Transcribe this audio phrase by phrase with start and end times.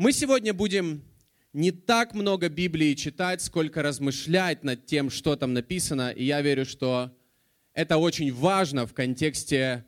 [0.00, 1.02] Мы сегодня будем
[1.52, 6.08] не так много Библии читать, сколько размышлять над тем, что там написано.
[6.08, 7.14] И я верю, что
[7.74, 9.84] это очень важно в контексте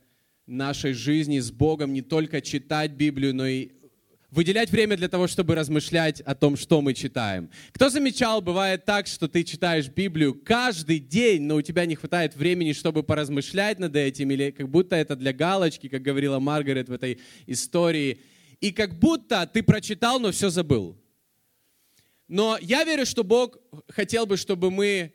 [0.46, 3.70] нашей жизни с Богом, не только читать Библию, но и
[4.30, 7.48] выделять время для того, чтобы размышлять о том, что мы читаем.
[7.72, 12.36] Кто замечал, бывает так, что ты читаешь Библию каждый день, но у тебя не хватает
[12.36, 16.92] времени, чтобы поразмышлять над этим, или как будто это для галочки, как говорила Маргарет в
[16.92, 18.20] этой истории,
[18.62, 20.96] и как будто ты прочитал, но все забыл.
[22.28, 25.12] Но я верю, что Бог хотел бы, чтобы мы,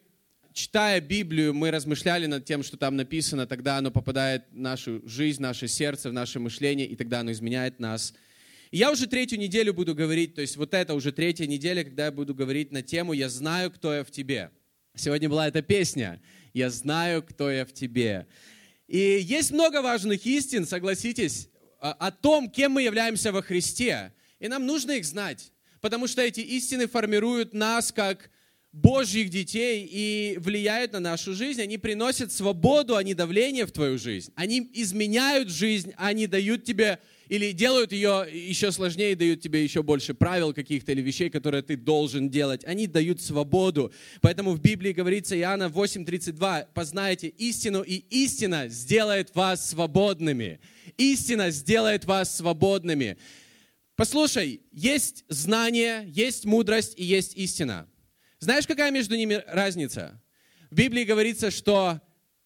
[0.53, 5.39] читая Библию, мы размышляли над тем, что там написано, тогда оно попадает в нашу жизнь,
[5.39, 8.13] в наше сердце, в наше мышление, и тогда оно изменяет нас–
[8.71, 12.11] я уже третью неделю буду говорить, то есть вот это уже третья неделя, когда я
[12.11, 14.51] буду говорить на тему «Я знаю, кто я в тебе».
[14.93, 16.21] Сегодня была эта песня
[16.53, 18.27] «Я знаю, кто я в тебе».
[18.87, 21.49] И есть много важных истин, согласитесь,
[21.93, 24.13] о том, кем мы являемся во Христе.
[24.39, 25.51] И нам нужно их знать,
[25.81, 28.29] потому что эти истины формируют нас как
[28.71, 31.61] Божьих детей и влияют на нашу жизнь.
[31.61, 34.31] Они приносят свободу, а не давление в твою жизнь.
[34.35, 40.13] Они изменяют жизнь, они дают тебе или делают ее еще сложнее, дают тебе еще больше
[40.13, 42.63] правил каких-то или вещей, которые ты должен делать.
[42.65, 43.91] Они дают свободу.
[44.21, 50.59] Поэтому в Библии говорится, Иоанна 8:32, познайте истину, и истина сделает вас свободными.
[50.97, 53.17] Истина сделает вас свободными.
[53.95, 57.87] Послушай, есть знание, есть мудрость и есть истина.
[58.39, 60.21] Знаешь, какая между ними разница?
[60.69, 62.01] В Библии говорится, что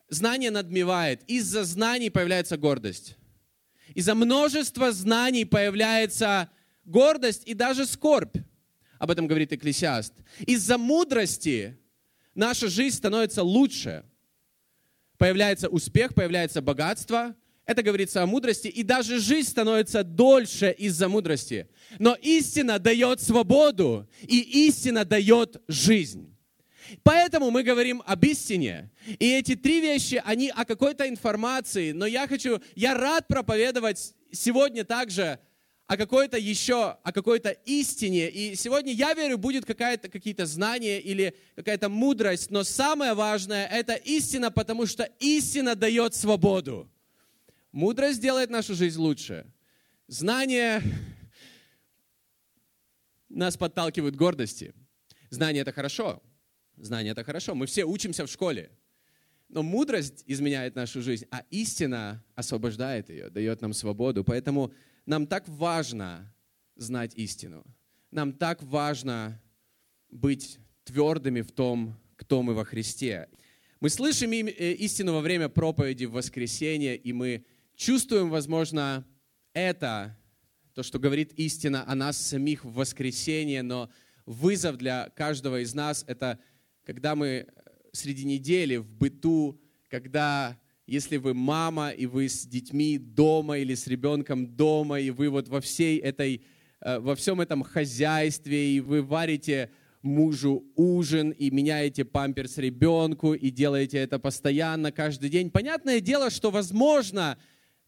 [0.09, 3.17] знание надмевает, из-за знаний появляется гордость.
[3.93, 6.49] Из-за множества знаний появляется
[6.85, 8.37] гордость и даже скорбь.
[8.99, 10.13] Об этом говорит Экклесиаст.
[10.45, 11.77] Из-за мудрости
[12.35, 14.05] наша жизнь становится лучше.
[15.17, 17.35] Появляется успех, появляется богатство.
[17.71, 18.67] Это говорится о мудрости.
[18.67, 21.69] И даже жизнь становится дольше из-за мудрости.
[21.99, 26.35] Но истина дает свободу, и истина дает жизнь.
[27.01, 28.91] Поэтому мы говорим об истине.
[29.07, 31.93] И эти три вещи, они о какой-то информации.
[31.93, 35.39] Но я хочу, я рад проповедовать сегодня также
[35.87, 38.29] о какой-то еще, о какой-то истине.
[38.29, 42.51] И сегодня, я верю, будет какая-то, какие-то знания или какая-то мудрость.
[42.51, 46.89] Но самое важное– это истина, потому что истина дает свободу.
[47.71, 49.45] Мудрость делает нашу жизнь лучше.
[50.07, 50.81] Знание
[53.29, 54.73] нас подталкивают к гордости.
[55.29, 56.21] Знание– это хорошо,
[56.75, 57.55] Знание— это хорошо.
[57.55, 58.71] Мы все учимся в школе.
[59.49, 64.23] Но мудрость изменяет нашу жизнь, а истина освобождает ее, дает нам свободу.
[64.23, 64.73] Поэтому
[65.05, 66.33] нам так важно
[66.75, 67.63] знать истину.
[68.11, 69.41] Нам так важно
[70.09, 73.29] быть твердыми в том, кто мы во Христе.
[73.79, 77.45] Мы слышим э, истину во время проповеди в воскресенье, и мы
[77.81, 79.05] чувствуем, возможно,
[79.53, 80.17] это,
[80.73, 83.89] то, что говорит истина о нас самих в воскресенье, но
[84.25, 86.39] вызов для каждого из нас— это–
[86.83, 87.45] когда мы э,
[87.91, 89.59] среди недели в быту,
[89.89, 95.29] когда если вы мама, и вы с детьми дома или с ребенком дома, и вы
[95.29, 96.43] вот во всей этой,
[96.81, 99.69] э, во всем этом хозяйстве, и вы варите
[100.01, 105.51] мужу ужин и меняете памперс ребенку, и делаете это постоянно, каждый день.
[105.51, 107.37] Понятное дело, что возможно,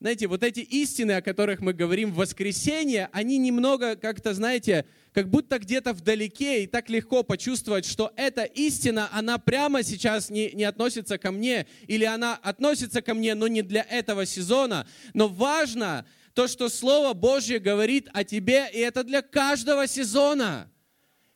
[0.04, 5.30] знаете, вот эти истины, о которых мы говорим в воскресенье, они немного как-то, знаете, как
[5.30, 10.66] будто где-то вдалеке, и так легко почувствовать, что эта истина, она прямо сейчас не, не
[10.66, 14.86] относится ко мне, или она относится ко мне, но не для этого сезона.
[15.14, 20.70] Но важно то, что Слово Божье говорит о тебе, и это для каждого сезона.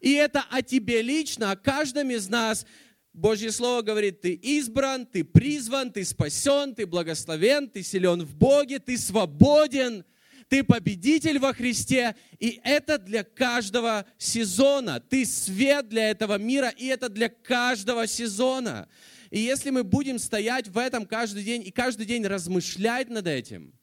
[0.02, 2.66] И это о тебе лично, о каждом из нас–
[3.18, 8.78] Божье Слово говорит, ты избран, ты призван, ты спасен, ты благословен, ты силен в Боге,
[8.78, 10.06] ты свободен,
[10.50, 12.16] ты победитель во Христе.
[12.40, 15.00] И это для каждого сезона.
[15.00, 18.88] Ты свет для этого мира, и это для каждого сезона.
[19.32, 23.74] И если мы будем стоять в этом каждый день и каждый день размышлять над этим,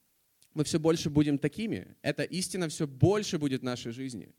[0.54, 1.96] мы все больше будем такими.
[2.02, 4.32] Эта истина все больше будет в нашей жизни.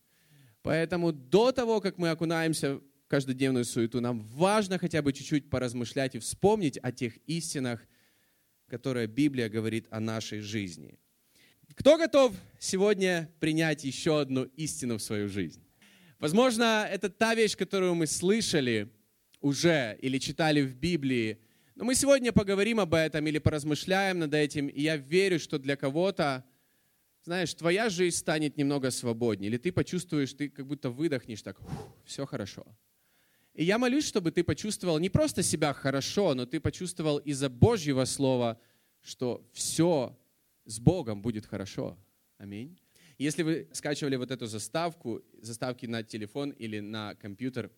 [0.62, 6.20] Поэтому до того, как мы окунаемся каждодневную суету, нам важно хотя бы чуть-чуть поразмышлять и
[6.20, 7.86] вспомнить о тех истинах,
[8.68, 11.00] которые Библия говорит о нашей жизни.
[11.76, 15.62] Кто готов сегодня принять еще одну истину в свою жизнь?
[16.20, 18.90] Возможно, это та вещь, которую мы слышали
[19.42, 21.40] уже или читали в Библии,
[21.76, 25.76] но мы сегодня поговорим об этом или поразмышляем над этим, и я верю, что для
[25.76, 26.46] кого-то,
[27.24, 31.60] знаешь, твоя жизнь станет немного свободнее, или ты почувствуешь, ты как будто выдохнешь так,
[32.06, 32.66] все хорошо.
[33.56, 38.04] И я молюсь, чтобы ты почувствовал не просто себя хорошо, но ты почувствовал из-за Божьего
[38.04, 38.60] Слова,
[39.02, 40.18] что все
[40.66, 41.98] с Богом будет хорошо.
[42.38, 42.78] Аминь.
[43.18, 47.72] Если вы скачивали вот эту заставку, заставки на телефон или на компьютер,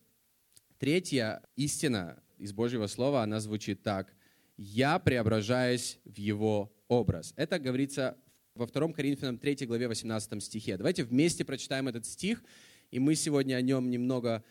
[0.78, 4.12] третья истина из Божьего Слова, она звучит так.
[4.56, 7.32] «Я преображаюсь в Его образ».
[7.36, 8.18] Это говорится
[8.54, 10.76] во 2 Коринфянам 3 главе 18 стихе.
[10.76, 12.42] Давайте вместе прочитаем этот стих,
[12.90, 14.42] и мы сегодня о нем немного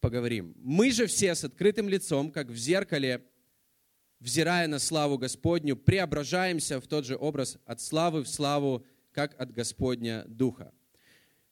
[0.00, 0.54] поговорим.
[0.58, 3.24] «Мы же все с открытым лицом, как в зеркале,
[4.20, 9.52] взирая на славу Господню, преображаемся в тот же образ от славы в славу, как от
[9.52, 10.72] Господня Духа».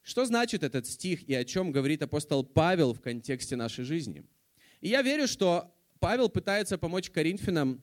[0.02, 4.24] Что значит этот стих и о чем говорит апостол Павел в контексте нашей жизни?
[4.80, 7.82] И я верю, что Павел пытается помочь Коринфянам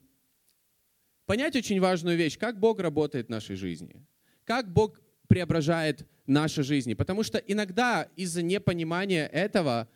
[1.25, 4.05] понять очень важную вещь, как Бог работает в нашей жизни,
[4.45, 6.93] как Бог преображает наши жизни.
[6.93, 9.89] Потому что иногда из-за непонимания этого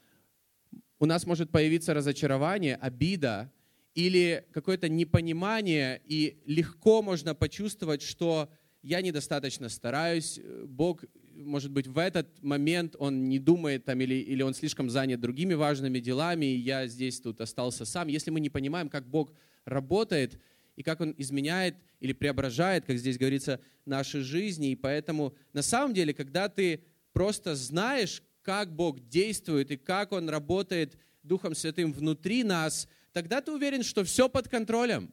[0.99, 3.51] у нас может появиться разочарование, обида
[3.93, 8.49] или какое-то непонимание, и легко можно почувствовать, что
[8.81, 11.03] я недостаточно стараюсь, Бог,
[11.33, 15.53] может быть, в этот момент Он не думает там, или, или Он слишком занят другими
[15.53, 18.07] важными делами, и я здесь тут остался сам.
[18.07, 19.33] Если мы не понимаем, как Бог
[19.65, 20.39] работает,
[20.75, 24.71] и как Он изменяет или преображает, как здесь говорится, наши жизни.
[24.71, 26.83] И поэтому на самом деле, когда ты
[27.13, 33.51] просто знаешь, как Бог действует и как Он работает Духом Святым внутри нас, тогда ты
[33.51, 35.11] уверен, что все под контролем.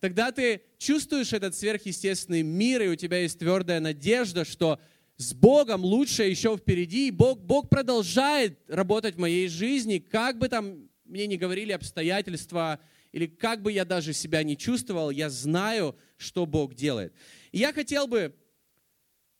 [0.00, 4.80] Тогда ты чувствуешь этот сверхъестественный мир, и у тебя есть твердая надежда, что
[5.18, 10.48] с Богом лучше еще впереди, и Бог, Бог продолжает работать в моей жизни, как бы
[10.48, 12.80] там мне не говорили обстоятельства,
[13.12, 17.12] или как бы я даже себя не чувствовал, я знаю, что Бог делает.
[17.50, 18.34] И я хотел бы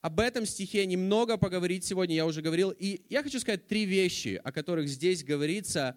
[0.02, 2.70] об этом стихе немного поговорить сегодня, я уже говорил.
[2.70, 5.96] И я хочу сказать три вещи, о которых здесь говорится.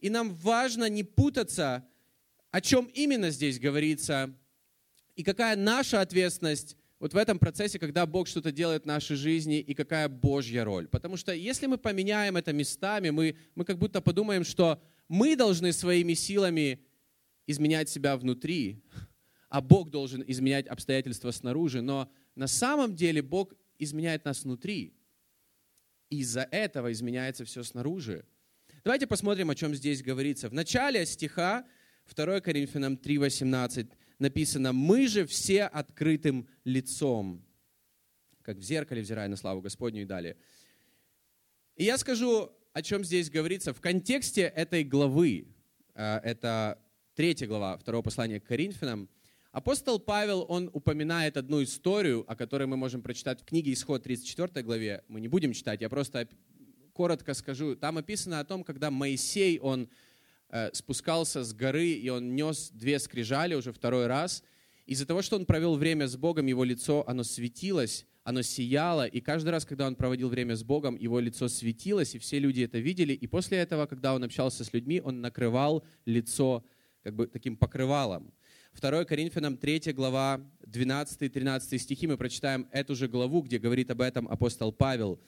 [0.00, 1.86] И нам важно не путаться,
[2.50, 4.34] о чем именно здесь говорится,
[5.16, 9.60] и какая наша ответственность вот в этом процессе, когда Бог что-то делает в нашей жизни,
[9.60, 10.88] и какая Божья роль.
[10.88, 15.72] Потому что если мы поменяем это местами, мы, мы как будто подумаем, что мы должны
[15.72, 16.80] своими силами
[17.46, 18.82] изменять себя внутри,
[19.48, 21.82] а Бог должен изменять обстоятельства снаружи.
[21.82, 24.94] Но на самом деле Бог изменяет нас внутри.
[26.10, 28.24] Из-за этого изменяется все снаружи.
[28.84, 30.48] Давайте посмотрим, о чем здесь говорится.
[30.48, 31.66] В начале стиха
[32.14, 37.44] 2 Коринфянам 3,18 написано, «Мы же все открытым лицом,
[38.42, 40.36] как в зеркале, взирая на славу Господню» и далее.
[41.76, 43.72] И я скажу, о чем здесь говорится.
[43.72, 45.48] В контексте этой главы,
[45.94, 46.78] э, это
[47.14, 49.08] третья глава второго послания к Коринфянам,
[49.54, 54.64] апостол Павел, он упоминает одну историю, о которой мы можем прочитать в книге Исход 34
[54.64, 55.04] главе.
[55.08, 56.28] Мы не будем читать, я просто
[56.92, 57.76] коротко скажу.
[57.76, 59.88] Там описано о том, когда Моисей, он
[60.50, 64.42] э, спускался с горы, и он нес две скрижали уже второй раз.
[64.86, 69.20] Из-за того, что он провел время с Богом, его лицо, оно светилось, оно сияло, и
[69.20, 72.78] каждый раз, когда он проводил время с Богом, его лицо светилось, и все люди это
[72.78, 73.12] видели.
[73.12, 76.64] И после этого, когда он общался с людьми, он накрывал лицо
[77.04, 78.32] как бы таким покрывалом.
[78.80, 84.26] 2 Коринфянам 3 глава, 12-13 стихи, мы прочитаем эту же главу, где говорит об этом
[84.28, 85.20] апостол Павел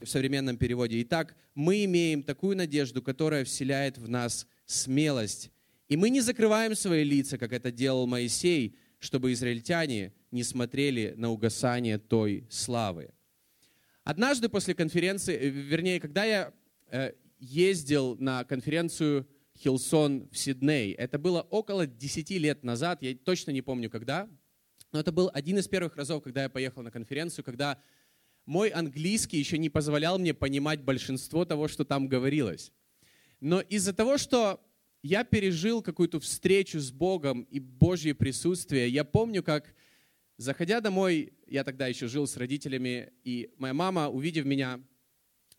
[0.00, 1.00] в современном переводе.
[1.02, 5.50] Итак, мы имеем такую надежду, которая вселяет в нас смелость.
[5.88, 11.30] И мы не закрываем свои лица, как это делал Моисей, чтобы израильтяне не смотрели на
[11.30, 13.10] угасание той славы.
[14.02, 16.54] Однажды после конференции, э, вернее, когда я
[16.90, 20.92] э, ездил на конференцию Хилсон в Сидней.
[20.92, 24.28] Это было около 10 лет назад, я точно не помню когда,
[24.92, 27.80] но это был один из первых разов, когда я поехал на конференцию, когда
[28.46, 32.72] мой английский еще не позволял мне понимать большинство того, что там говорилось.
[33.40, 34.60] Но из-за того, что
[35.02, 39.74] я пережил какую-то встречу с Богом и Божье присутствие, я помню, как,
[40.36, 44.80] заходя домой, я тогда еще жил с родителями, и моя мама, увидев меня,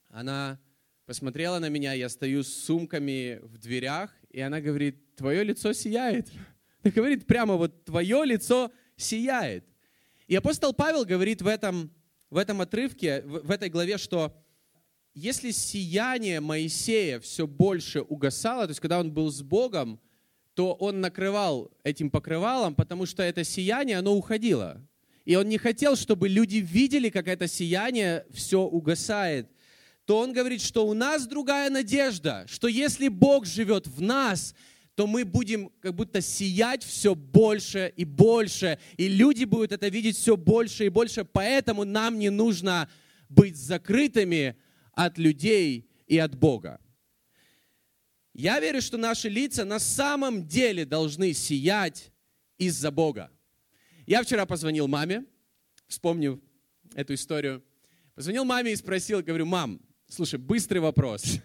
[0.09, 0.59] она
[1.05, 6.27] посмотрела на меня, я стою с сумками в дверях, и она говорит, твое лицо сияет.
[6.83, 9.65] Она говорит прямо, вот твое лицо сияет.
[10.27, 11.91] И апостол Павел говорит в этом,
[12.29, 14.35] в этом отрывке, в, в этой главе, что
[15.13, 19.99] если сияние Моисея все больше угасало, то есть когда он был с Богом,
[20.55, 24.81] то он накрывал этим покрывалом, потому что это сияние, оно уходило.
[25.25, 29.49] И он не хотел, чтобы люди видели, как это сияние все угасает
[30.05, 34.53] то он говорит, что у нас другая надежда, что если Бог живет в нас,
[34.93, 40.17] то мы будем как будто сиять все больше и больше, и люди будут это видеть
[40.17, 42.89] все больше и больше, поэтому нам не нужно
[43.27, 44.55] быть закрытыми
[44.93, 46.79] от людей и от Бога.
[48.33, 52.11] Я верю, что наши лица на самом деле должны сиять
[52.57, 53.31] из-за Бога.
[54.05, 55.25] Я вчера позвонил маме,
[55.87, 56.39] вспомнив
[56.93, 57.63] эту историю,
[58.15, 59.81] Позвонил маме и спросил, говорю, мам,
[60.15, 61.39] слушай, быстрый вопрос.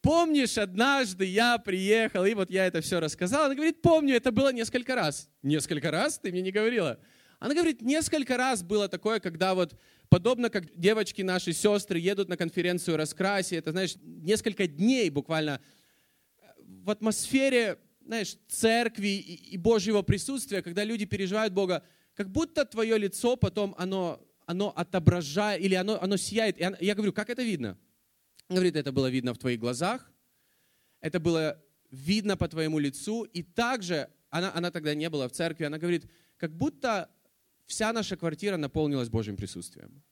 [0.00, 3.44] Помнишь, однажды я приехал, и вот я это все рассказал.
[3.44, 5.28] Она говорит, помню, это было несколько раз.
[5.42, 6.18] Несколько раз?
[6.18, 6.98] Ты мне не говорила.
[7.38, 12.36] Она говорит, несколько раз было такое, когда вот, подобно как девочки наши, сестры, едут на
[12.36, 15.60] конференцию раскраси, это, знаешь, несколько дней буквально
[16.64, 21.82] в атмосфере, знаешь, церкви и Божьего присутствия, когда люди переживают Бога,
[22.14, 26.58] как будто твое лицо потом, оно, оно отображает, или оно, оно сияет.
[26.58, 27.76] И я говорю, как это видно?
[28.48, 30.10] Говорит, это было видно в твоих глазах,
[31.00, 35.64] это было видно по твоему лицу, и также, она, она тогда не была в церкви,
[35.64, 37.10] она говорит, как будто
[37.66, 40.02] вся наша квартира наполнилась Божьим присутствием.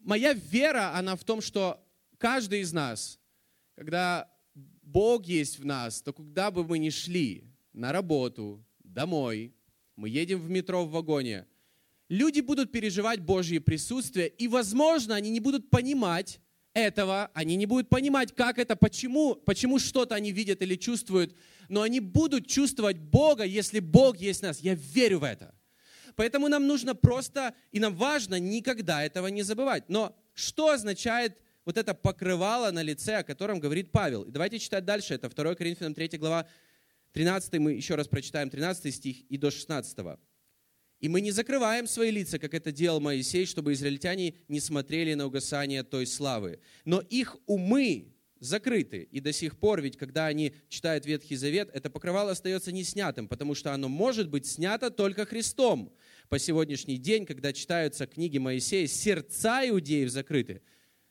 [0.00, 1.84] Моя вера, она в том, что
[2.18, 3.18] каждый из нас,
[3.74, 9.54] когда Бог есть в нас, то куда бы мы ни шли, на работу, домой,
[9.96, 11.46] мы едем в метро в вагоне,
[12.08, 16.40] люди будут переживать Божье присутствие, и, возможно, они не будут понимать
[16.74, 21.34] этого, они не будут понимать, как это, почему, почему что-то они видят или чувствуют,
[21.68, 24.60] но они будут чувствовать Бога, если Бог есть в нас.
[24.60, 25.54] Я верю в это.
[26.14, 29.88] Поэтому нам нужно просто, и нам важно никогда этого не забывать.
[29.88, 34.22] Но что означает вот это покрывало на лице, о котором говорит Павел?
[34.22, 35.14] И давайте читать дальше.
[35.14, 36.46] Это 2 Коринфянам 3 глава,
[37.12, 39.98] 13, мы еще раз прочитаем 13 стих и до 16.
[41.00, 45.26] И мы не закрываем свои лица, как это делал Моисей, чтобы израильтяне не смотрели на
[45.26, 46.58] угасание той славы.
[46.84, 49.02] Но их умы закрыты.
[49.10, 53.28] И до сих пор, ведь когда они читают Ветхий Завет, это покрывало остается не снятым,
[53.28, 55.92] потому что оно может быть снято только Христом
[56.28, 60.62] по сегодняшний день, когда читаются книги Моисея, сердца иудеев закрыты.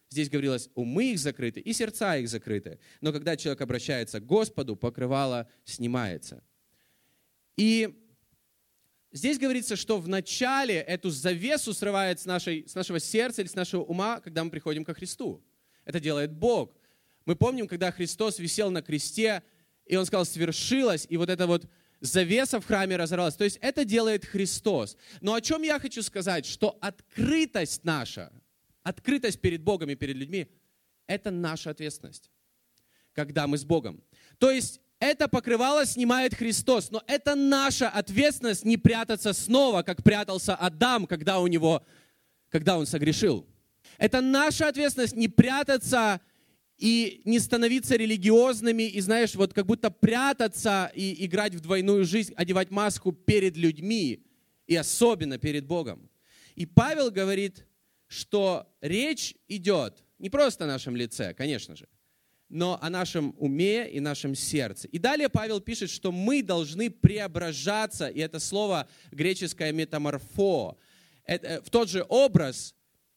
[0.10, 2.80] Здесь говорилось, умы их закрыты и сердца их закрыты.
[3.02, 6.44] Но когда человек обращается к Господу, покрывало снимается.
[7.58, 8.07] И
[9.18, 13.84] здесь говорится, что вначале эту завесу срывает с, нашей, с нашего сердца или с нашего
[13.84, 15.44] ума, когда мы приходим ко Христу.
[15.86, 16.74] Это делает Бог.
[17.26, 19.44] Мы помним, когда Христос висел на кресте,
[19.86, 21.68] и Он сказал, свершилось, и вот это вот
[22.00, 23.36] завеса в храме разорвалась.
[23.36, 24.98] То есть это делает Христос.
[25.22, 28.32] Но о чем я хочу сказать, что открытость наша,
[28.84, 30.48] открытость перед Богом и перед людьми,
[31.08, 32.32] это наша ответственность,
[33.14, 34.04] когда мы с Богом.
[34.38, 40.56] То есть это покрывало снимает Христос, но это наша ответственность не прятаться снова, как прятался
[40.56, 41.86] Адам, когда у него,
[42.50, 43.46] когда он согрешил.
[43.98, 46.22] Это наша ответственность не прятаться
[46.78, 52.34] и не становиться религиозными, и, знаешь, вот как будто прятаться и играть в двойную жизнь,
[52.36, 54.24] одевать маску перед людьми,
[54.68, 56.10] и особенно перед Богом.
[56.56, 57.66] И Павел говорит,
[58.08, 61.88] что речь идет не просто о нашем лице, конечно же,
[62.50, 64.88] но о нашем уме и нашем сердце.
[64.88, 70.78] И далее Павел пишет, что мы должны преображаться, и это слово греческое метаморфо,
[71.26, 72.74] это, в тот же образ,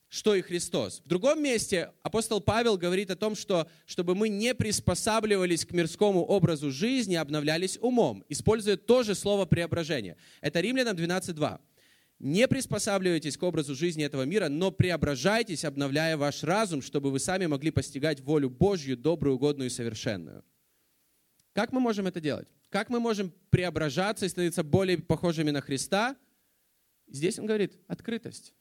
[0.08, 1.00] что и Христос.
[1.04, 6.24] В другом месте апостол Павел говорит о том, что чтобы мы не приспосабливались к мирскому
[6.24, 10.16] образу жизни, обновлялись умом, используя тоже слово преображение.
[10.40, 11.60] Это Римлянам 12.2.
[12.20, 17.46] Не приспосабливайтесь к образу жизни этого мира, но преображайтесь, обновляя ваш разум, чтобы вы сами
[17.46, 20.44] могли постигать волю Божью, добрую, угодную и совершенную.
[21.54, 22.46] Как мы можем это делать?
[22.68, 26.14] Как мы можем преображаться и становиться более похожими на Христа?
[27.06, 28.52] Здесь он говорит, открытость.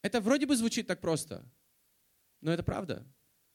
[0.00, 1.44] Это вроде бы звучит так просто,
[2.40, 3.06] но это правда.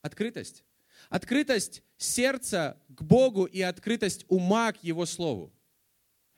[0.04, 0.64] Открытость.
[1.10, 5.52] Открытость сердца к Богу и открытость ума к Его Слову.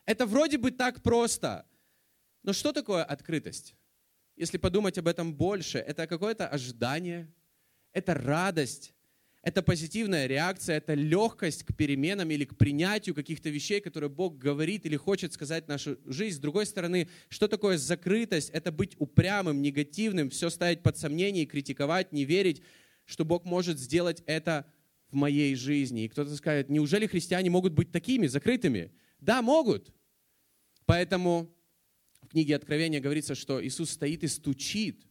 [0.05, 1.67] Это вроде бы так просто.
[2.43, 3.75] Но что такое открытость?
[4.35, 7.31] Если подумать об этом больше, это какое-то ожидание,
[7.93, 8.93] это радость,
[9.43, 14.85] это позитивная реакция, это легкость к переменам или к принятию каких-то вещей, которые Бог говорит
[14.85, 16.37] или хочет сказать в нашу жизнь.
[16.37, 18.51] С другой стороны, что такое закрытость?
[18.51, 22.61] Это быть упрямым, негативным, все ставить под сомнение, критиковать, не верить,
[23.05, 24.71] что Бог может сделать это
[25.09, 26.03] в моей жизни.
[26.03, 28.91] И кто-то скажет, неужели христиане могут быть такими, закрытыми?
[29.19, 29.91] Да, могут.
[30.85, 31.51] Поэтому
[32.31, 35.05] книге Откровения говорится, что Иисус стоит и стучит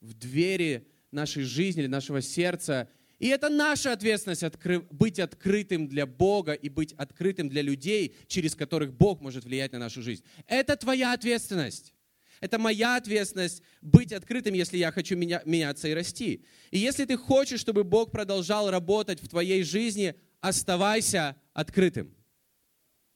[0.00, 2.88] в двери нашей жизни нашего сердца,
[3.18, 4.80] и это наша ответственность откры...
[4.80, 9.78] быть открытым для Бога и быть открытым для людей, через которых Бог может влиять на
[9.78, 10.24] нашу жизнь.
[10.48, 11.94] Это твоя ответственность.
[12.40, 16.44] Это моя ответственность быть открытым, если я хочу меня, меняться и расти.
[16.72, 22.12] И если ты хочешь, чтобы Бог продолжал работать в твоей жизни, оставайся открытым.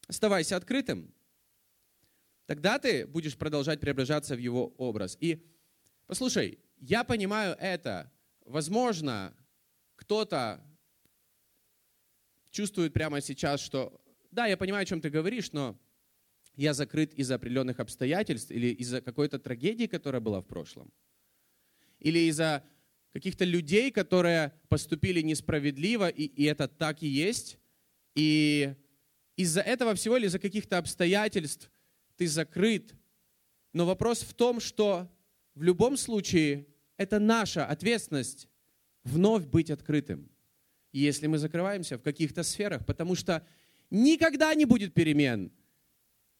[0.07, 1.13] Оставайся открытым.
[2.47, 5.17] Тогда ты будешь продолжать преображаться в Его образ.
[5.19, 5.45] И
[6.07, 8.09] послушай, я понимаю это.
[8.45, 9.35] Возможно,
[9.97, 10.65] кто-то
[12.49, 14.01] чувствует прямо сейчас, что
[14.31, 15.77] да, я понимаю, о чем ты говоришь, но
[16.55, 20.91] я закрыт из-за определенных обстоятельств или из-за какой-то трагедии, которая была в прошлом.
[21.99, 22.63] Или из-за
[23.11, 27.57] каких-то людей, которые поступили несправедливо, и, и это так и есть.
[28.15, 28.73] И
[29.35, 31.69] из-за этого всего или из-за каких-то обстоятельств
[32.17, 32.93] ты закрыт.
[33.73, 35.09] Но вопрос в том, что
[35.55, 38.47] в любом случае это наша ответственность
[39.03, 40.29] вновь быть открытым.
[40.91, 43.45] Если мы закрываемся в каких-то сферах, потому что
[43.89, 45.51] никогда не будет перемен,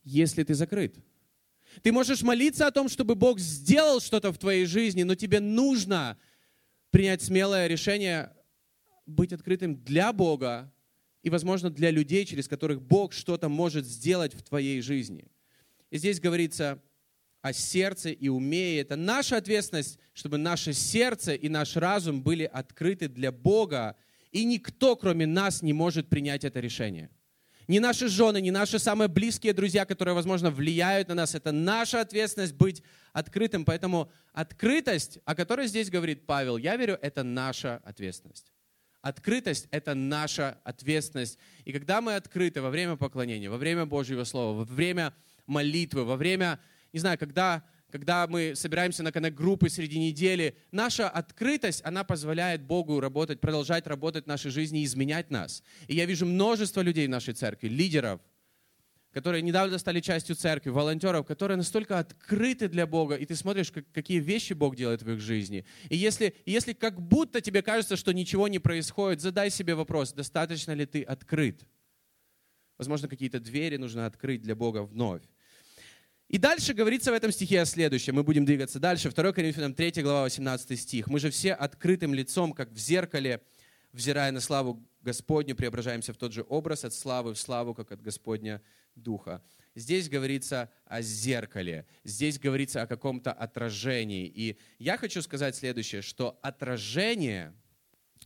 [0.04, 0.98] если ты закрыт.
[1.84, 6.18] Ты можешь молиться о том, чтобы Бог сделал что-то в твоей жизни, но тебе нужно
[6.90, 8.34] принять смелое решение
[9.06, 10.74] быть открытым для Бога
[11.22, 15.28] и, возможно, для людей, через которых Бог что-то может сделать в твоей жизни.
[15.89, 16.82] И здесь говорится
[17.41, 18.75] о сердце и уме.
[18.75, 23.96] И это наша ответственность, чтобы наше сердце и наш разум были открыты для Бога,
[24.32, 27.10] и никто, кроме нас, не может принять это решение.
[27.67, 31.36] Ни наши жены, ни наши самые близкие друзья, которые, возможно, влияют на нас.
[31.36, 33.65] Это наша ответственность быть открытым.
[33.65, 38.53] Поэтому открытость, о которой здесь говорит Павел, я верю, это наша ответственность.
[39.01, 41.38] Открытость— это наша ответственность.
[41.65, 45.13] И когда мы открыты во время поклонения, во время Божьего Слова, во время
[45.48, 46.60] молитвы, во время,
[46.94, 53.00] не знаю, когда когда мы собираемся на коннект-группы среди недели, наша открытость, она позволяет Богу
[53.00, 55.63] работать, продолжать работать в нашей жизни и изменять нас.
[55.88, 58.20] И я вижу множество людей в нашей церкви, лидеров,
[59.13, 63.86] которые недавно стали частью церкви, волонтеров, которые настолько открыты для Бога, и ты смотришь, как,
[63.94, 65.66] какие вещи Бог делает в их жизни.
[65.89, 70.74] И если, если как будто тебе кажется, что ничего не происходит, задай себе вопрос, достаточно
[70.74, 71.66] ли ты открыт.
[72.77, 75.24] Возможно, какие-то двери нужно открыть для Бога вновь.
[76.30, 78.16] И дальше говорится в этом стихе о следующем.
[78.16, 79.10] Мы будем двигаться дальше.
[79.10, 81.08] 2 Коринфянам 3 глава 18 стих.
[81.08, 83.42] «Мы же все открытым лицом, как в зеркале,
[83.94, 88.02] взирая на славу Господню, преображаемся в тот же образ от славы в славу, как от
[88.02, 88.62] Господня
[88.96, 89.42] Духа».
[89.74, 94.28] Здесь говорится о зеркале, здесь говорится о каком-то отражении.
[94.28, 97.54] И я хочу сказать следующее, что отражение,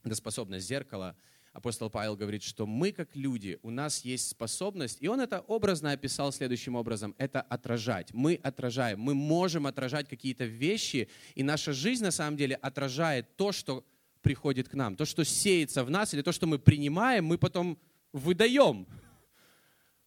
[0.03, 1.15] это способность зеркала–
[1.53, 5.91] апостол Павел говорит, что мы как люди, у нас есть способность, и он это образно
[5.91, 8.13] описал следующим образом, это отражать.
[8.13, 13.51] Мы отражаем, мы можем отражать какие-то вещи, и наша жизнь на самом деле отражает то,
[13.51, 13.85] что
[14.21, 17.77] приходит к нам, то, что сеется в нас, или то, что мы принимаем, мы потом
[18.13, 18.87] выдаем.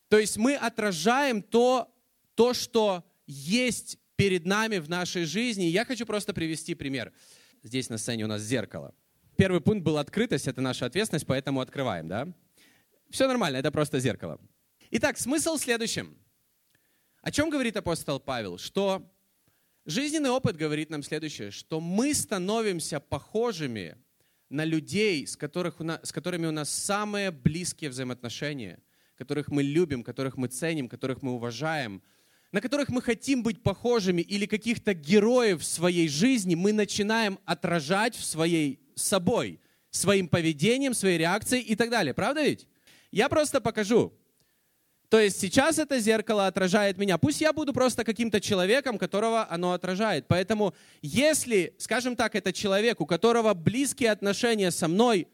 [0.08, 1.92] То есть мы отражаем то,
[2.34, 5.64] то что есть перед нами в нашей жизни.
[5.64, 7.12] Я хочу просто привести пример.
[7.62, 8.94] Здесь на сцене у нас зеркало.
[9.36, 12.28] Первый пункт был открытость, это наша ответственность, поэтому открываем, да?
[13.10, 14.40] Все нормально, это просто зеркало.
[14.90, 16.16] Итак, смысл в следующем.
[17.20, 18.58] О чем говорит апостол Павел?
[18.58, 19.10] Что
[19.86, 23.96] жизненный опыт говорит нам следующее, что мы становимся похожими
[24.50, 28.78] на людей, с, которых у нас, с которыми у нас самые близкие взаимоотношения,
[29.16, 32.02] которых мы любим, которых мы ценим, которых мы уважаем,
[32.52, 38.14] на которых мы хотим быть похожими или каких-то героев в своей жизни мы начинаем отражать
[38.14, 42.14] в своей собой, своим поведением, своей реакцией и так далее.
[42.14, 42.66] Правда ведь?
[43.10, 44.12] Я просто покажу.
[45.08, 47.18] То есть сейчас это зеркало отражает меня.
[47.18, 50.26] Пусть я буду просто каким-то человеком, которого оно отражает.
[50.26, 55.28] Поэтому если, скажем так, это человек, у которого близкие отношения со мной,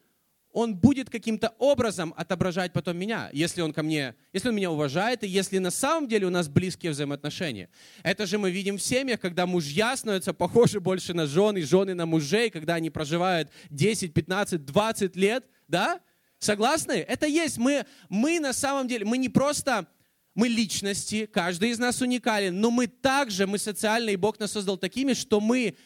[0.52, 5.22] он будет каким-то образом отображать потом меня, если он ко мне, если он меня уважает,
[5.22, 7.68] и если на самом деле у нас близкие взаимоотношения.
[8.02, 12.06] Это же мы видим в семьях, когда мужья становятся похожи больше на жены, жены на
[12.06, 16.00] мужей, когда они проживают 10, 15, 20 лет, да?
[16.38, 16.92] Согласны?
[16.92, 17.58] Это есть.
[17.58, 19.86] Мы, мы на самом деле, мы не просто,
[20.34, 24.78] мы личности, каждый из нас уникален, но мы также, мы социальные, и Бог нас создал
[24.78, 25.76] такими, что мы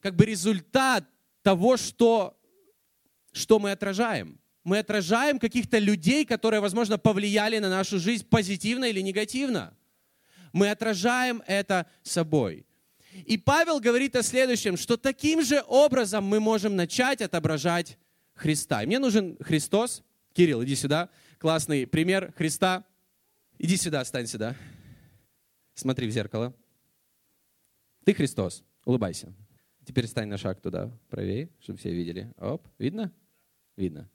[0.00, 1.04] как бы результат
[1.42, 2.37] того, что
[3.32, 4.38] что мы отражаем?
[4.64, 9.74] Мы отражаем каких-то людей, которые, возможно, повлияли на нашу жизнь позитивно или негативно.
[10.52, 12.66] Мы отражаем это собой.
[13.26, 17.98] И Павел говорит о следующем, что таким же образом мы можем начать отображать
[18.34, 18.82] Христа.
[18.82, 20.02] И мне нужен Христос.
[20.32, 21.08] Кирилл, иди сюда.
[21.38, 22.84] Классный пример Христа.
[23.58, 24.54] Иди сюда, стань сюда.
[25.74, 26.54] Смотри в зеркало.
[28.04, 28.62] Ты Христос.
[28.84, 29.32] Улыбайся.
[29.88, 32.30] Теперь стань на шаг туда, правее, чтобы все видели.
[32.36, 33.10] Оп, видно?
[33.74, 34.10] Видно.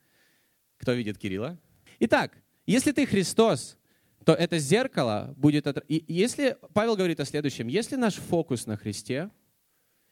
[0.77, 1.59] Кто видит Кирилла?
[1.97, 3.75] Итак, если ты Христос,
[4.23, 5.65] то это зеркало будет...
[5.65, 5.83] От...
[5.87, 9.31] И если Павел говорит о следующем, если наш фокус на Христе,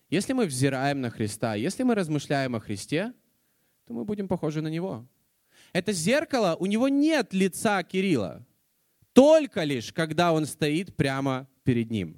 [0.09, 3.13] если мы взираем на Христа, если мы размышляем о Христе,
[3.85, 5.07] то мы будем похожи на Него.
[5.73, 8.43] Это зеркало, у него нет лица Кирилла,
[9.13, 12.17] только лишь, когда он стоит прямо перед ним.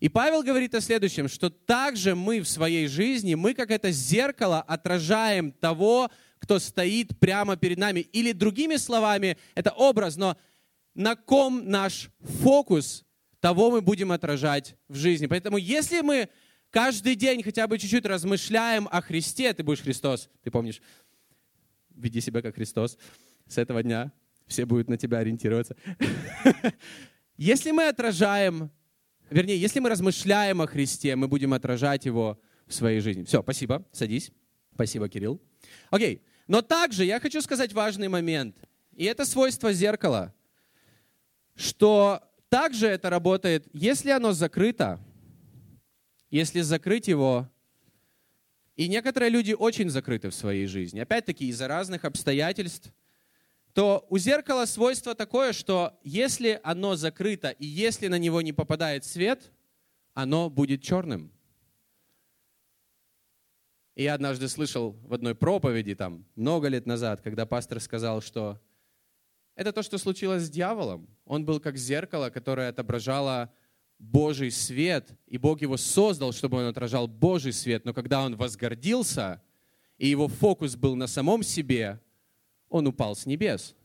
[0.00, 4.60] И Павел говорит о следующем, что также мы в своей жизни, мы как это зеркало
[4.60, 8.00] отражаем того, кто стоит прямо перед нами.
[8.00, 10.36] Или другими словами, это образ, но
[10.94, 13.04] на ком наш фокус,
[13.40, 15.26] того мы будем отражать в жизни.
[15.26, 16.28] Поэтому если мы
[16.70, 20.80] каждый день хотя бы чуть-чуть размышляем о Христе, ты будешь Христос, ты помнишь,
[21.94, 22.98] веди себя как Христос
[23.46, 24.12] с этого дня,
[24.46, 25.76] все будут на тебя ориентироваться.
[27.36, 28.70] Если мы отражаем,
[29.34, 33.24] вернее, если мы размышляем о Христе, мы будем отражать Его в своей жизни.
[33.24, 34.30] Все, спасибо, садись.
[34.72, 35.40] Спасибо, Кирилл.
[35.90, 38.56] Окей, но также я хочу сказать важный момент,
[38.92, 40.32] и это свойство зеркала,
[41.56, 45.00] что также это работает, если оно закрыто,
[46.30, 47.48] если закрыть его,
[48.76, 52.92] и некоторые люди очень закрыты в своей жизни, опять-таки из-за разных обстоятельств,
[53.74, 59.04] то у зеркала свойство такое, что если оно закрыто и если на него не попадает
[59.04, 59.52] свет,
[60.14, 61.32] оно будет черным.
[63.96, 68.60] И я однажды слышал в одной проповеди, там, много лет назад, когда пастор сказал, что
[69.56, 71.08] это то, что случилось с дьяволом.
[71.24, 73.52] Он был как зеркало, которое отображало
[73.98, 77.84] Божий свет, и Бог его создал, чтобы он отражал Божий свет.
[77.84, 79.42] Но когда он возгордился,
[79.96, 82.00] и его фокус был на самом себе,
[82.74, 83.76] он упал с небес.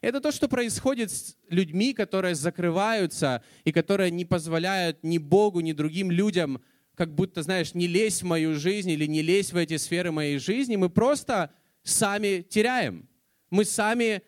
[0.00, 5.70] Это то, что происходит с людьми, которые закрываются и которые не позволяют ни Богу, ни
[5.70, 6.60] другим людям,
[6.96, 10.38] как будто, знаешь, не лезь в мою жизнь или не лезь в эти сферы моей
[10.38, 10.74] жизни.
[10.74, 11.52] Мы просто
[11.84, 13.08] сами теряем.
[13.50, 14.22] Мы сами,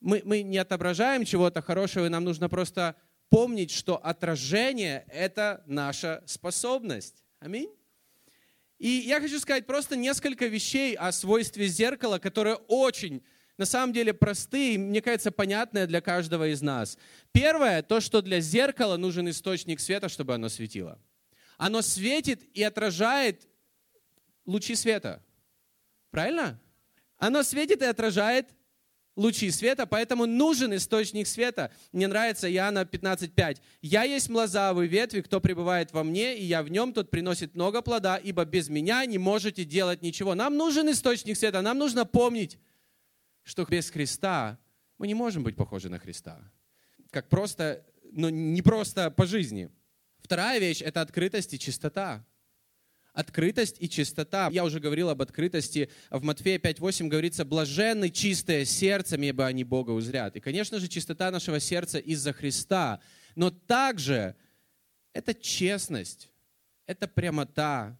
[0.00, 2.96] мы, мы не отображаем чего-то хорошего, и нам нужно просто
[3.30, 7.22] помнить, что отражение— это наша способность.
[7.38, 7.70] Аминь.
[8.78, 13.24] И я хочу сказать просто несколько вещей о свойстве зеркала, которые очень,
[13.56, 16.96] на самом деле, простые и, мне кажется, понятные для каждого из нас.
[17.32, 21.00] Первое, то, что для зеркала нужен источник света, чтобы оно светило.
[21.56, 23.48] Оно светит и отражает
[24.46, 25.24] лучи света.
[26.10, 26.60] Правильно?
[27.16, 28.46] Оно светит и отражает
[29.18, 31.72] лучи света, поэтому нужен источник света.
[31.92, 33.58] Мне нравится Иоанна 15.5.
[33.82, 37.82] «Я есть млозавый ветви, кто пребывает во мне, и я в нем, тот приносит много
[37.82, 40.34] плода, ибо без меня не можете делать ничего».
[40.34, 42.58] Нам нужен источник света, нам нужно помнить,
[43.42, 44.58] что без Христа
[44.98, 46.40] мы не можем быть похожи на Христа.
[47.10, 49.68] Как просто, но не просто по жизни.
[50.18, 52.24] Вторая вещь– это открытость и чистота.
[53.18, 54.48] Открытость и чистота.
[54.52, 55.90] Я уже говорил об открытости.
[56.08, 60.36] В Матфея 5.8 говорится, блаженны чистое сердцем, ибо они Бога узрят.
[60.36, 63.00] И, конечно же, чистота нашего сердца из-за Христа.
[63.34, 64.36] Но также
[65.12, 66.30] это честность,
[66.86, 67.98] это прямота,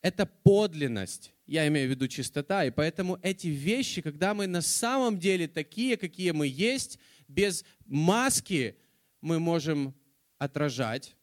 [0.00, 1.32] это подлинность.
[1.44, 2.64] Я имею в виду чистота.
[2.64, 8.76] И поэтому эти вещи, когда мы на самом деле такие, какие мы есть, без маски,
[9.22, 9.92] мы можем
[10.38, 11.16] отражать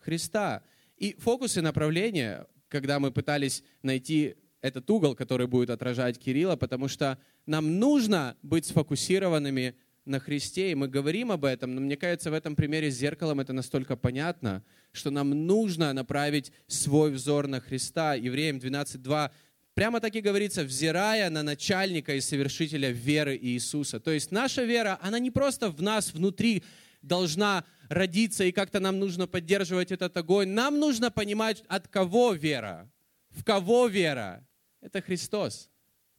[0.00, 0.64] Христа.
[0.96, 6.88] И фокус и направление когда мы пытались найти этот угол, который будет отражать Кирилла, потому
[6.88, 12.30] что нам нужно быть сфокусированными на Христе, и мы говорим об этом, но мне кажется,
[12.30, 17.60] в этом примере с зеркалом это настолько понятно, что нам нужно направить свой взор на
[17.60, 18.14] Христа.
[18.14, 19.30] Евреям 12.2
[19.74, 24.00] прямо так и говорится, взирая на начальника и совершителя веры Иисуса.
[24.00, 26.62] То есть наша вера, она не просто в нас внутри
[27.02, 30.48] должна родиться, и как-то нам нужно поддерживать этот огонь.
[30.48, 32.90] Нам нужно понимать, от кого вера,
[33.30, 34.46] в кого вера.
[34.80, 35.68] Это Христос.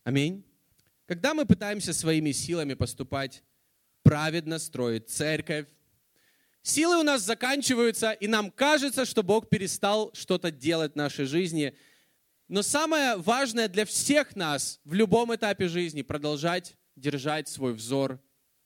[0.04, 0.44] Аминь.
[1.06, 3.42] Когда мы пытаемся своими силами поступать
[4.04, 5.66] праведно, строить церковь,
[6.62, 11.74] силы у нас заканчиваются, и нам кажется, что Бог перестал что-то делать в нашей жизни.
[12.50, 18.20] Но самое важное для всех нас в любом этапе жизни продолжать держать свой взор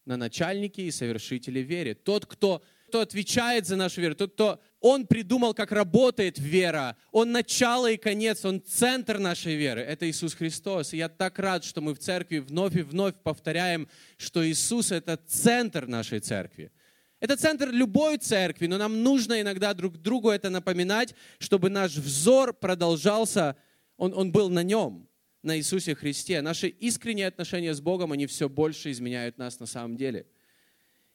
[0.06, 1.94] на начальнике и совершителе веры.
[1.94, 6.96] Тот, кто кто отвечает за нашу веру, тот, кто Он придумал, как работает вера.
[7.12, 9.82] Он начало и конец, Он центр нашей веры.
[9.82, 10.94] Это Иисус Христос.
[10.94, 15.18] И я так рад, что мы в церкви вновь и вновь повторяем, что Иисус— это
[15.28, 16.72] центр нашей церкви.
[17.20, 22.54] Это центр любой церкви, но нам нужно иногда друг другу это напоминать, чтобы наш взор
[22.54, 23.56] продолжался,
[23.98, 25.08] он, он был на нем,
[25.42, 26.42] на Иисусе Христе.
[26.42, 30.28] Наши искренние отношения с Богом, они все больше изменяют нас на самом деле.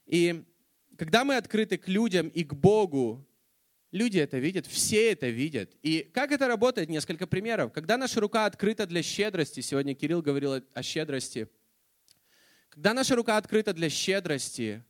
[0.07, 0.43] И
[1.01, 3.27] когда мы открыты к людям и к Богу,
[3.91, 5.75] люди это видят, все это видят.
[5.81, 6.91] И как это работает?
[6.91, 7.73] Несколько примеров.
[7.73, 11.49] Когда наша рука открыта для щедрости, сегодня Кирилл говорил о щедрости,
[12.69, 14.85] когда наша рука открыта для щедрости,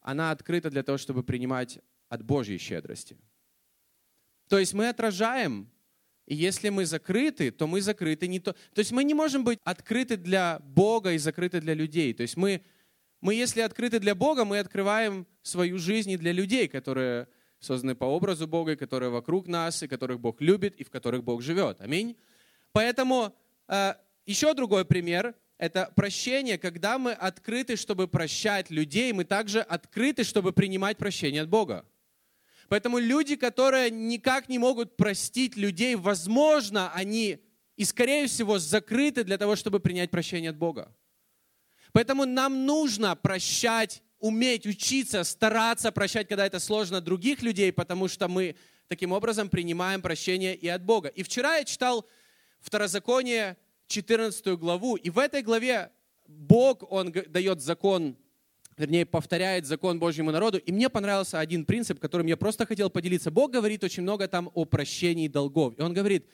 [0.00, 3.16] она открыта для того, чтобы принимать от Божьей щедрости.
[4.48, 5.70] То есть мы отражаем,
[6.26, 8.54] и если мы закрыты, то мы закрыты не то.
[8.72, 12.12] То есть мы не можем быть открыты для Бога и закрыты для людей.
[12.12, 12.64] То есть мы
[13.24, 17.26] мы, если открыты для Бога, мы открываем свою жизнь и для людей, которые
[17.58, 21.24] созданы по образу Бога, и которые вокруг нас, и которых Бог любит, и в которых
[21.24, 21.80] Бог живет.
[21.80, 22.18] Аминь.
[22.72, 23.34] Поэтому
[23.66, 23.94] э,
[24.26, 26.58] еще другой пример– это прощение.
[26.58, 31.86] Когда мы открыты, чтобы прощать людей, мы также открыты, чтобы принимать прощение от Бога.
[32.68, 37.38] Поэтому люди, которые никак не могут простить людей, возможно, они
[37.76, 40.94] и, скорее всего, закрыты для того, чтобы принять прощение от Бога.
[41.94, 48.26] Поэтому нам нужно прощать, уметь, учиться, стараться прощать, когда это сложно других людей, потому что
[48.26, 48.56] мы
[48.88, 51.08] таким образом принимаем прощение и от Бога.
[51.08, 52.04] И вчера я читал
[52.58, 55.92] Второзаконие, 14 главу, и в этой главе
[56.26, 58.16] Бог, Он дает закон,
[58.76, 63.30] вернее, повторяет закон Божьему народу, и мне понравился один принцип, которым я просто хотел поделиться.
[63.30, 65.74] Бог говорит очень много там о прощении долгов.
[65.78, 66.26] И Он говорит,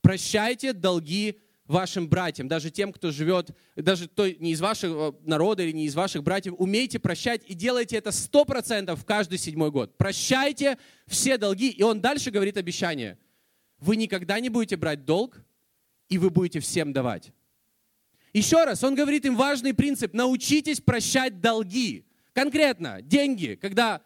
[0.00, 5.72] прощайте долги вашим братьям, даже тем, кто живет, даже кто не из вашего народа или
[5.72, 9.96] не из ваших братьев, умейте прощать и делайте это сто процентов каждый седьмой год.
[9.96, 11.70] Прощайте все долги.
[11.70, 13.18] И он дальше говорит обещание.
[13.78, 15.40] Вы никогда не будете брать долг,
[16.08, 17.32] и вы будете всем давать.
[18.32, 20.12] Еще раз, он говорит им важный принцип.
[20.12, 22.04] Научитесь прощать долги.
[22.32, 24.02] Конкретно, деньги, когда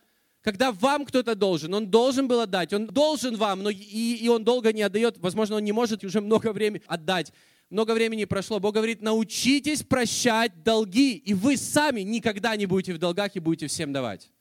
[0.48, 4.44] когда вам кто-то должен, он должен был отдать, он должен вам, но и, и он
[4.44, 7.34] долго не отдает, возможно, он не может уже много времени отдать.
[7.68, 8.58] Много времени прошло.
[8.58, 13.66] Бог говорит, научитесь прощать долги, и вы сами никогда не будете в долгах и будете
[13.66, 14.32] всем давать.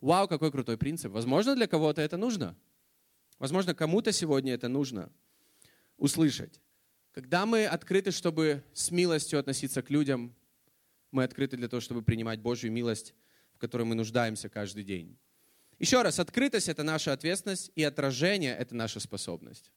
[0.00, 1.12] Вау, какой крутой принцип.
[1.12, 2.56] Возможно, для кого-то это нужно.
[3.38, 5.12] Возможно, кому-то сегодня это нужно
[5.98, 6.58] услышать.
[7.12, 10.34] Когда мы открыты, чтобы с милостью относиться к людям,
[11.10, 13.12] мы открыты для того, чтобы принимать Божью милость,
[13.52, 15.18] в которой мы нуждаемся каждый день.
[15.78, 19.72] Еще раз, открытость– это наша ответственность, и отражение– это наша способность.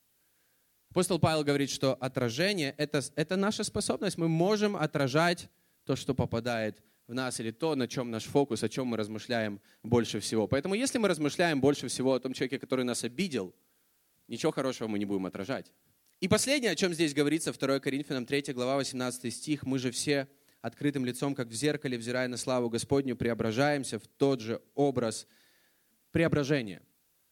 [0.91, 4.17] Апостол Павел говорит, что отражение это,– это наша способность.
[4.17, 5.49] Мы можем отражать
[5.85, 9.61] то, что попадает в нас, или то, на чем наш фокус, о чем мы размышляем
[9.83, 10.47] больше всего.
[10.47, 13.55] Поэтому если мы размышляем больше всего о том человеке, который нас обидел,
[14.27, 15.71] ничего хорошего мы не будем отражать.
[16.19, 20.27] И последнее, о чем здесь говорится, 2 Коринфянам 3 глава 18 стих, «Мы же все
[20.61, 25.27] открытым лицом, как в зеркале, взирая на славу Господню, преображаемся в тот же образ
[26.17, 26.81] преображение.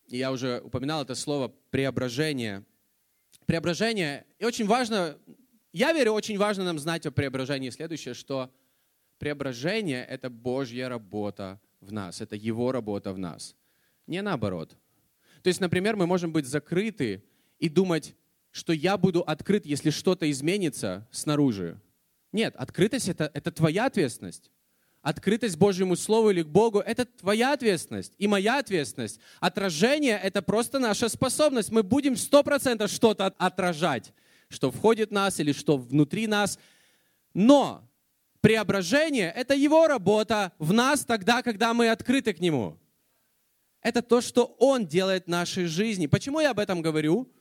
[0.06, 2.64] И я уже упоминал это слово преображение.
[3.48, 5.18] Преображение, и очень важно,
[5.74, 8.54] я верю, очень важно нам знать о преображении следующее, что
[9.18, 13.56] преображение– это Божья работа в нас, это Его работа в нас,
[14.06, 14.78] не наоборот.
[15.42, 17.24] То есть, например, мы можем быть закрыты
[17.58, 18.16] и думать,
[18.52, 21.82] что я буду открыт, если что-то изменится снаружи.
[22.32, 24.52] Нет, открытость это,– это твоя ответственность
[25.06, 29.20] открытость Божьему Слову или к Богу– это твоя ответственность и моя ответственность.
[29.40, 31.70] Отражение– это просто наша способность.
[31.70, 34.12] Мы будем сто процентов что-то отражать,
[34.50, 36.58] что входит в нас или что внутри нас.
[37.36, 37.88] Но
[38.42, 42.76] преображение– это Его работа в нас тогда, когда мы открыты к Нему.
[43.84, 46.08] Это то, что Он делает в нашей жизни.
[46.08, 47.32] Почему я об этом говорю?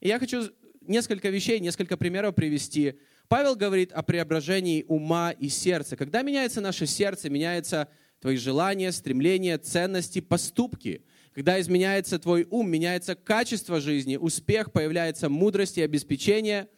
[0.00, 0.52] я хочу
[0.82, 5.96] несколько вещей, несколько примеров привести– Павел говорит о преображении ума и сердца.
[5.96, 7.88] Когда меняется наше сердце, меняются
[8.20, 11.04] твои желания, стремления, ценности, поступки.
[11.34, 16.68] Когда изменяется твой ум, меняется качество жизни, успех, появляется мудрость и обеспечение.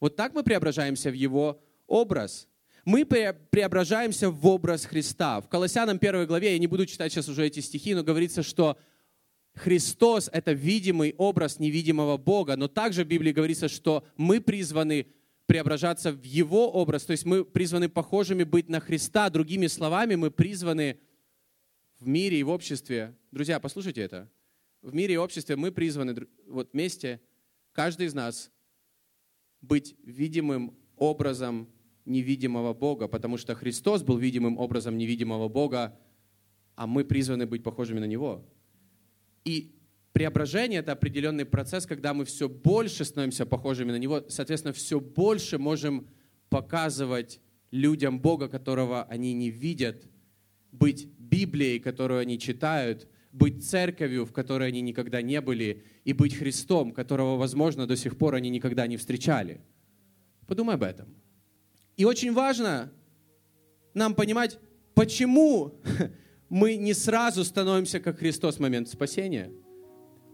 [0.00, 2.48] Вот так мы преображаемся в его образ.
[2.86, 5.40] Мы преображаемся в образ Христа.
[5.40, 8.78] В Колоссянам 1 главе, я не буду читать сейчас уже эти стихи, но говорится, что
[9.54, 15.06] Христос– это видимый образ невидимого Бога, но также в Библии говорится, что мы призваны
[15.52, 17.04] преображаться в Его образ.
[17.04, 19.28] То есть мы призваны похожими быть на Христа.
[19.28, 20.98] Другими словами, мы призваны
[21.98, 23.14] в мире и в обществе.
[23.30, 24.30] Друзья, послушайте это.
[24.80, 27.20] В мире и обществе мы призваны вот вместе,
[27.72, 28.50] каждый из нас,
[29.60, 31.68] быть видимым образом
[32.06, 36.00] невидимого Бога, потому что Христос был видимым образом невидимого Бога,
[36.76, 38.42] а мы призваны быть похожими на Него.
[39.44, 39.76] И
[40.12, 45.58] Преображение– это определенный процесс, когда мы все больше становимся похожими на Него, соответственно, все больше
[45.58, 46.08] можем
[46.50, 50.04] показывать людям Бога, которого они не видят,
[50.70, 56.36] быть Библией, которую они читают, быть церковью, в которой они никогда не были, и быть
[56.36, 59.62] Христом, которого, возможно, до сих пор они никогда не встречали.
[60.46, 61.08] Подумай об этом.
[61.96, 62.92] И очень важно
[63.94, 64.58] нам понимать,
[64.92, 65.80] почему
[66.50, 69.50] мы не сразу становимся как Христос в момент спасения–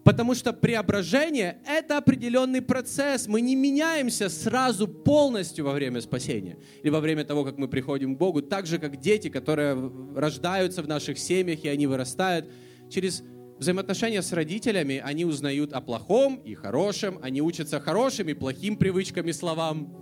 [0.08, 3.26] Потому что преображение– это определенный процесс.
[3.26, 8.14] Мы не меняемся сразу полностью во время спасения или во время того, как мы приходим
[8.14, 8.40] к Богу.
[8.40, 9.76] Так же, как дети, которые
[10.16, 12.50] рождаются в наших семьях, и они вырастают.
[12.88, 13.22] Через
[13.58, 19.28] взаимоотношения с родителями они узнают о плохом и хорошем, они учатся хорошим и плохим привычкам
[19.28, 19.94] и словам.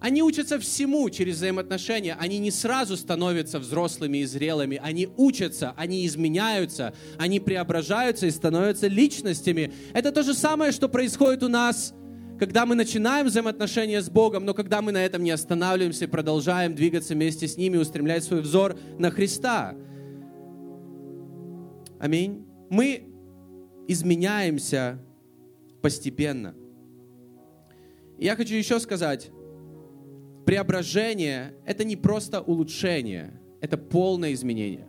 [0.00, 2.16] Они учатся всему через взаимоотношения.
[2.18, 4.80] Они не сразу становятся взрослыми и зрелыми.
[4.82, 9.72] Они учатся, они изменяются, они преображаются и становятся личностями.
[9.92, 11.94] Это то же самое, что происходит у нас,
[12.38, 16.76] когда мы начинаем взаимоотношения с Богом, но когда мы на этом не останавливаемся и продолжаем
[16.76, 19.74] двигаться вместе с ними, устремлять свой взор на Христа.
[21.98, 22.46] Аминь.
[22.70, 23.08] Мы
[23.88, 25.00] изменяемся
[25.82, 26.54] постепенно.
[28.18, 29.30] Я хочу еще сказать,
[30.48, 34.86] преображение– это не просто улучшение, это полное изменение.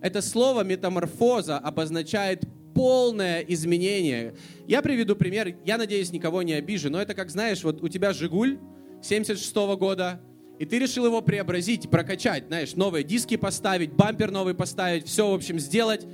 [0.00, 2.42] Это слово метаморфоза обозначает
[2.74, 4.34] полное изменение.
[4.66, 8.12] Я приведу пример, я надеюсь, никого не обижу, но это как, знаешь, вот у тебя
[8.12, 8.58] «Жигуль»
[9.00, 10.20] 76 -го года,
[10.58, 15.34] и ты решил его преобразить, прокачать, знаешь, новые диски поставить, бампер новый поставить, все, в
[15.34, 16.04] общем, сделать.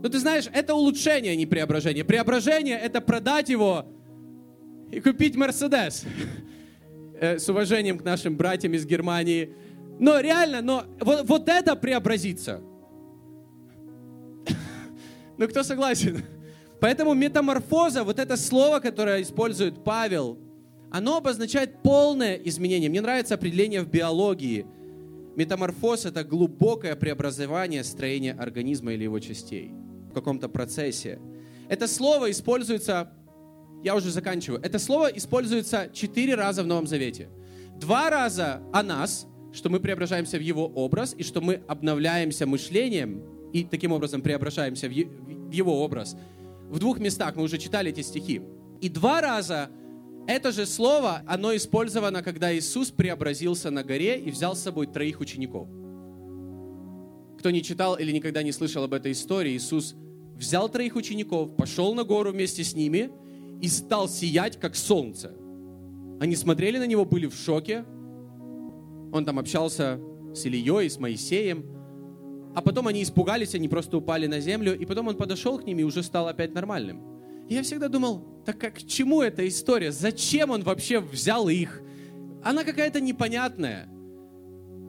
[0.00, 2.04] Но ты знаешь, это улучшение, а не преображение.
[2.04, 3.84] Преображение— это продать его
[4.92, 6.04] и купить Мерседес.
[7.20, 9.54] Э, с уважением к нашим братьям из Германии.
[9.98, 12.60] Но реально, но вот, вот это преобразится.
[15.36, 16.22] Ну, кто согласен?
[16.80, 20.38] Поэтому метаморфоза, вот это слово, которое использует Павел,
[20.90, 22.88] оно обозначает полное изменение.
[22.88, 24.66] Мне нравится определение в биологии.
[25.36, 29.72] Метаморфоз– это глубокое преобразование строения организма или его частей
[30.10, 31.20] в каком-то процессе.
[31.68, 33.12] Это слово используется,
[33.82, 37.28] я уже заканчиваю, это слово используется четыре раза в Новом Завете.
[37.76, 43.22] Два раза о нас, что мы преображаемся в его образ, и что мы обновляемся мышлением,
[43.52, 46.16] и таким образом преображаемся в его образ.
[46.68, 48.42] В двух местах мы уже читали эти стихи.
[48.80, 49.70] И два раза
[50.26, 55.20] это же слово, оно использовано, когда Иисус преобразился на горе и взял с собой троих
[55.20, 55.68] учеников.
[57.38, 59.94] Кто не читал или никогда не слышал об этой истории, Иисус
[60.36, 63.10] взял троих учеников, пошел на гору вместе с ними
[63.60, 65.34] и стал сиять, как солнце.
[66.20, 67.84] Они смотрели на него, были в шоке.
[69.12, 70.00] Он там общался
[70.34, 71.64] с Ильей, с Моисеем.
[72.54, 75.78] А потом они испугались, они просто упали на землю, и потом он подошел к ним
[75.78, 77.02] и уже стал опять нормальным.
[77.48, 79.92] И я всегда думал, так как к чему эта история?
[79.92, 81.82] Зачем он вообще взял их?
[82.42, 83.88] Она какая-то непонятная.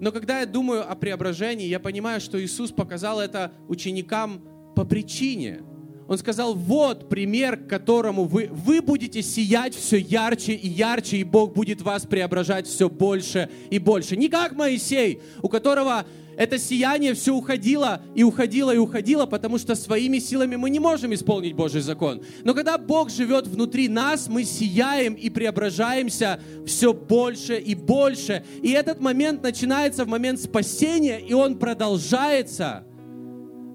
[0.02, 4.42] Но когда я думаю о преображении, я понимаю, что Иисус показал это ученикам
[4.76, 5.62] по причине.
[6.10, 11.24] Он сказал, вот пример, к которому вы, вы будете сиять все ярче и ярче, и
[11.24, 14.18] Бог будет вас преображать все больше и больше.
[14.18, 19.76] Не как Моисей, у которого это сияние все уходило и уходило и уходило, потому что
[19.76, 22.24] своими силами мы не можем исполнить Божий закон.
[22.44, 28.44] Но когда Бог живет внутри нас, мы сияем и преображаемся все больше и больше.
[28.64, 32.84] И этот момент начинается в момент спасения, и он продолжается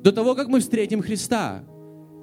[0.02, 1.64] до того, как мы встретим Христа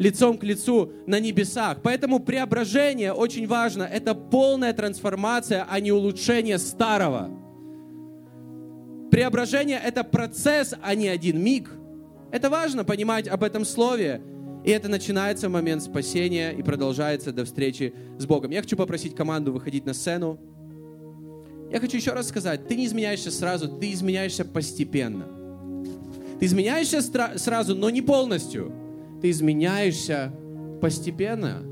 [0.02, 1.78] лицом к лицу на небесах.
[1.84, 3.84] Поэтому преображение очень важно.
[3.84, 7.30] Это полная трансформация, а не улучшение старого.
[9.12, 11.70] Преображение— это процесс, а не один миг.
[12.32, 14.24] Это важно понимать об этом слове.
[14.66, 18.50] И это начинается в момент спасения и продолжается до встречи с Богом.
[18.50, 20.40] Я хочу попросить команду выходить на сцену.
[21.72, 25.28] Я хочу еще раз сказать, ты не изменяешься сразу, ты изменяешься постепенно.
[26.40, 27.02] Ты изменяешься
[27.38, 28.81] сразу, но не полностью.
[29.22, 30.34] Ты изменяешься
[30.82, 31.64] постепенно.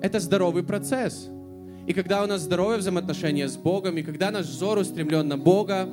[0.00, 1.28] Это здоровый процесс.
[1.86, 5.88] И когда у нас здоровое взаимоотношение с Богом, и когда наш взор устремлен на Бога,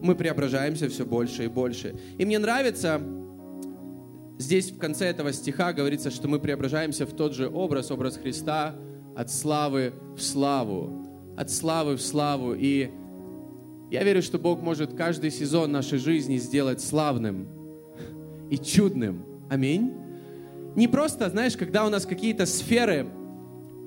[0.00, 1.94] мы преображаемся все больше и больше.
[2.18, 3.00] И мне нравится,
[4.38, 8.74] здесь в конце этого стиха говорится, что мы преображаемся в тот же образ, образ Христа,
[9.16, 12.54] от славы в славу, от славы в славу.
[12.54, 12.90] И
[13.90, 17.48] я верю, что Бог может каждый сезон нашей жизни сделать славным
[18.50, 19.35] и чудным.
[19.48, 19.94] Аминь.
[20.74, 23.06] Не просто, знаешь, когда у нас какие-то сферы,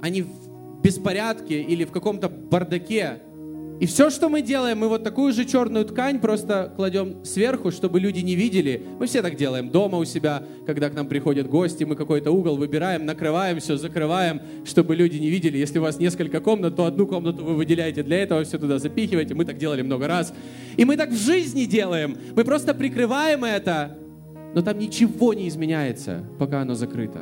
[0.01, 3.21] они в беспорядке или в каком-то бардаке,
[3.79, 8.01] и все, что мы делаем, мы вот такую же черную ткань просто кладем сверху, чтобы
[8.01, 8.83] люди не видели.
[8.99, 12.57] Мы все так делаем дома у себя, когда к нам приходят гости, мы какой-то угол
[12.57, 15.57] выбираем, накрываем все, закрываем, чтобы люди не видели.
[15.57, 19.33] Если у вас несколько комнат, то одну комнату вы выделяете для этого, все туда запихиваете.
[19.33, 20.33] Мы так делали много раз.
[20.75, 22.17] И мы так в жизни делаем.
[22.35, 23.97] Мы просто прикрываем это,
[24.53, 27.21] но там ничего не изменяется, пока оно закрыто.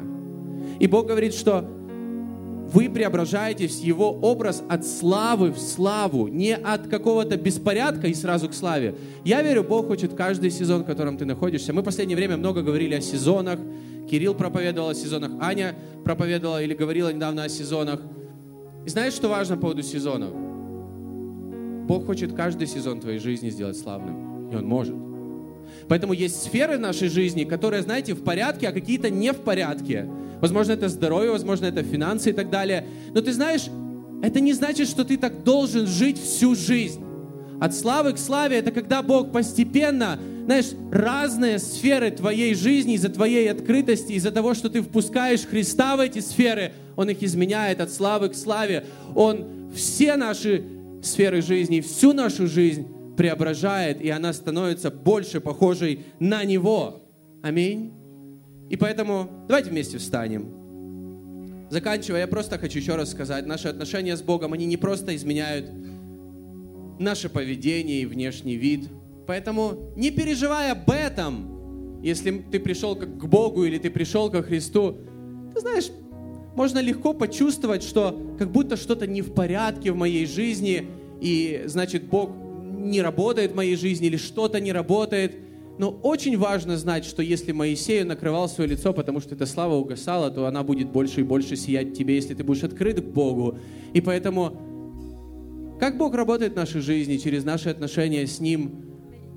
[0.80, 1.66] И Бог говорит, что
[2.72, 8.50] вы преображаетесь в Его образ от славы в славу, не от какого-то беспорядка и сразу
[8.50, 8.96] к славе.
[9.24, 11.72] Я верю, Бог хочет каждый сезон, в котором ты находишься.
[11.74, 13.60] Мы в последнее время много говорили о сезонах.
[14.10, 18.02] Кирилл проповедовал о сезонах, Аня проповедовала или говорила недавно о сезонах.
[18.86, 20.32] И знаешь, что важно по поводу сезонов?
[21.88, 24.50] Бог хочет каждый сезон твоей жизни сделать славным.
[24.50, 24.96] И Он может.
[25.88, 30.08] Поэтому есть сферы нашей жизни, которые, знаете, в порядке, а какие-то не в порядке.
[30.42, 32.86] Возможно, это здоровье, возможно, это финансы и так далее.
[33.14, 33.68] Но ты знаешь,
[34.22, 37.04] это не значит, что ты так должен жить всю жизнь.
[37.60, 43.50] От славы к славе это когда Бог постепенно, знаешь, разные сферы твоей жизни из-за твоей
[43.50, 48.30] открытости, из-за того, что ты впускаешь Христа в эти сферы, Он их изменяет от славы
[48.30, 48.86] к славе.
[49.16, 50.64] Он все наши
[51.02, 52.88] сферы жизни, всю нашу жизнь
[53.18, 57.02] преображает, и она становится больше похожей на Него.
[57.44, 57.94] Аминь.
[58.70, 61.68] И поэтому давайте вместе встанем.
[61.70, 65.70] Заканчивая, я просто хочу еще раз сказать, наши отношения с Богом, они не просто изменяют
[67.00, 68.88] наше поведение и внешний вид.
[69.26, 74.98] Поэтому не переживай об этом, если ты пришел к Богу или ты пришел ко Христу.
[75.54, 75.90] Ты знаешь,
[76.56, 80.88] можно легко почувствовать, что как будто что-то не в порядке в моей жизни,
[81.20, 82.30] и значит Бог
[82.78, 85.36] не работает в моей жизни или что-то не работает–
[85.78, 90.32] но очень важно знать, что если Моисею накрывал свое лицо, потому что эта слава угасала,
[90.32, 93.60] то она будет больше и больше сиять тебе, если ты будешь открыт к Богу.
[93.94, 98.86] И поэтому, как Бог работает в нашей жизни, через наши отношения с Ним,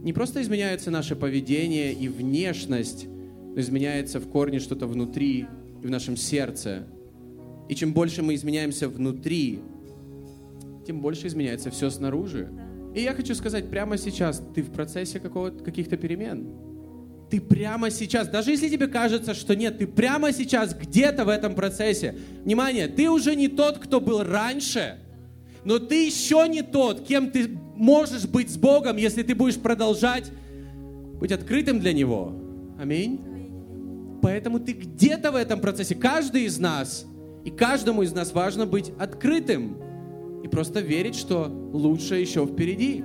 [0.03, 3.07] не просто изменяется наше поведение и внешность,
[3.55, 5.47] но изменяется в корне что-то внутри
[5.83, 6.87] и в нашем сердце.
[7.69, 9.61] И чем больше мы изменяемся внутри,
[10.87, 12.49] тем больше изменяется все снаружи.
[12.95, 16.49] И я хочу сказать, прямо сейчас ты в процессе каких-то перемен.
[17.31, 21.55] Ты прямо сейчас, даже если тебе кажется, что нет, ты прямо сейчас где-то в этом
[21.55, 22.17] процессе.
[22.45, 24.99] Внимание, ты уже не тот, кто был раньше,
[25.65, 30.33] но ты еще не тот, кем ты можешь быть с Богом, если ты будешь продолжать
[31.21, 32.33] быть открытым для Него.
[32.81, 33.21] Аминь.
[34.23, 37.07] Поэтому ты где-то в этом процессе, каждый из нас,
[37.45, 39.77] и каждому из нас важно быть открытым
[40.43, 43.05] и просто верить, что лучше еще впереди.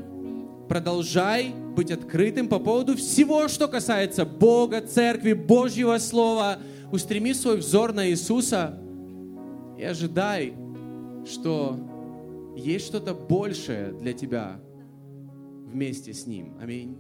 [0.68, 6.60] Продолжай быть открытым по поводу всего, что касается Бога, Церкви, Божьего Слова.
[6.92, 8.80] Устреми свой взор на Иисуса
[9.78, 10.54] и ожидай,
[11.26, 11.78] что
[12.56, 14.62] есть что-то большее для тебя
[15.66, 16.58] вместе с Ним.
[16.62, 16.98] Аминь.